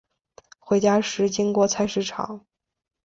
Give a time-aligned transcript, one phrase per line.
[0.57, 2.47] 回家时经过菜市场